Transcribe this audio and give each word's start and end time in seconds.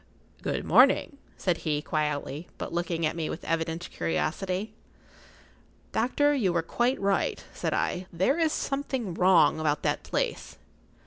"Good 0.41 0.65
morning," 0.65 1.17
said 1.37 1.57
he, 1.57 1.79
quietly, 1.83 2.47
but 2.57 2.73
looking 2.73 3.05
at 3.05 3.15
me 3.15 3.29
with 3.29 3.43
evident 3.45 3.87
curiosity. 3.91 4.73
"Doctor, 5.91 6.33
you 6.33 6.51
were 6.51 6.63
quite 6.63 6.99
right," 6.99 7.45
said 7.53 7.75
I. 7.75 8.07
"There 8.11 8.39
is 8.39 8.51
something 8.51 9.13
wrong 9.13 9.59
about 9.59 9.83
that 9.83 10.01
place." 10.01 10.57